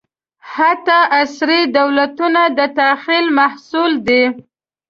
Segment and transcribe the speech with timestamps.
[0.53, 4.23] حتی عصري دولتونه د تخیل محصول دي.